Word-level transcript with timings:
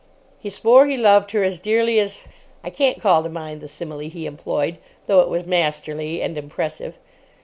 He 0.39 0.49
swore 0.49 0.87
he 0.87 0.97
loved 0.97 1.29
her 1.29 1.43
as 1.43 1.59
dearly 1.59 1.99
as—(I 1.99 2.71
can't 2.71 2.99
call 2.99 3.21
to 3.21 3.29
mind 3.29 3.61
the 3.61 3.67
simile 3.67 3.99
he 3.99 4.25
employed, 4.25 4.79
though 5.05 5.19
it 5.19 5.29
was 5.29 5.45
masterly 5.45 6.23
and 6.23 6.39
impressive.) 6.39 6.95